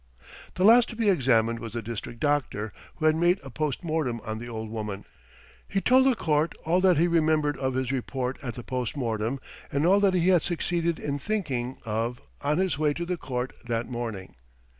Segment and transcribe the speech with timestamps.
[0.55, 4.19] The last to be examined was the district doctor who had made a post mortem
[4.21, 5.05] on the old woman.
[5.67, 9.39] He told the court all that he remembered of his report at the post mortem
[9.71, 13.53] and all that he had succeeded in thinking of on his way to the court
[13.65, 14.33] that morning.